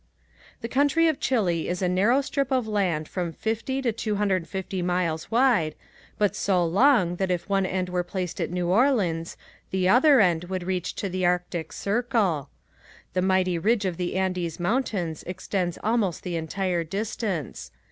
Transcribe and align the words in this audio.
The 0.61 0.67
country 0.67 1.07
of 1.07 1.19
Chile 1.19 1.67
is 1.69 1.83
a 1.83 1.87
narrow 1.87 2.21
strip 2.21 2.51
of 2.51 2.67
land 2.67 3.07
from 3.07 3.31
fifty 3.31 3.83
to 3.83 3.91
two 3.91 4.15
hundred 4.15 4.37
and 4.37 4.47
fifty 4.49 4.81
miles 4.81 5.29
wide, 5.29 5.75
but 6.17 6.35
so 6.35 6.65
long 6.65 7.17
that 7.17 7.29
if 7.29 7.47
one 7.47 7.67
end 7.67 7.87
were 7.87 8.01
placed 8.03 8.41
at 8.41 8.49
New 8.49 8.67
Orleans 8.69 9.37
the 9.69 9.87
other 9.87 10.19
end 10.19 10.45
would 10.45 10.63
reach 10.63 10.95
to 10.95 11.07
the 11.07 11.27
Arctic 11.27 11.71
Circle. 11.71 12.49
The 13.13 13.21
mighty 13.21 13.59
ridge 13.59 13.85
of 13.85 13.97
the 13.97 14.15
Andes 14.15 14.59
mountains 14.59 15.21
extends 15.27 15.77
almost 15.83 16.23
the 16.23 16.35
entire 16.35 16.83
distance. 16.83 17.69